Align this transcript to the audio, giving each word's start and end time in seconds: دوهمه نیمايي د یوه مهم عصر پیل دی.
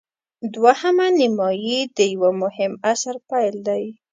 دوهمه 0.53 1.07
نیمايي 1.19 1.79
د 1.95 1.97
یوه 2.13 2.31
مهم 2.41 2.71
عصر 2.89 3.15
پیل 3.29 3.55
دی. 3.67 3.83